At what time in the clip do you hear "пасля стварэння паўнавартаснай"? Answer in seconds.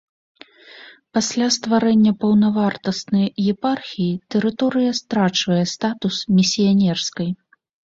1.17-3.25